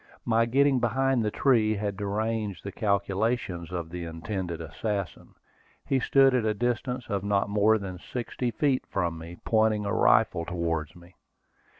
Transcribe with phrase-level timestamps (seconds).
[0.25, 5.35] My getting behind the tree had deranged the calculations of the intended assassin.
[5.85, 9.93] He stood at a distance of not more than sixty feet from me, pointing a
[9.93, 11.13] rifle towards me.